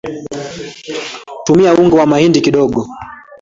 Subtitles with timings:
[1.45, 2.87] tumia unga wa mahindi kidogo